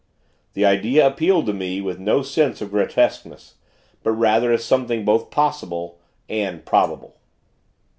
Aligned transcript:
The 0.53 0.65
idea 0.65 1.05
appealed 1.05 1.45
to 1.45 1.53
me 1.53 1.79
with 1.79 1.99
no 1.99 2.23
sense 2.23 2.59
of 2.59 2.71
grotesqueness; 2.71 3.57
but 4.01 4.13
rather 4.13 4.51
as 4.51 4.63
something 4.65 5.05
both 5.05 5.29
possible 5.29 5.99
and 6.27 6.65
probable. 6.65 7.17